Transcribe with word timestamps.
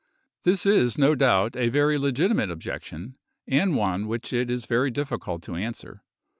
This 0.45 0.65
is, 0.65 0.97
no 0.97 1.13
doubt, 1.13 1.55
a 1.55 1.69
very 1.69 1.99
legitimate 1.99 2.49
objection, 2.49 3.17
and 3.47 3.75
one 3.75 4.07
which 4.07 4.33
it 4.33 4.49
is 4.49 4.65
very 4.65 4.89
difficult 4.89 5.43
to 5.43 5.53
answer. 5.53 6.01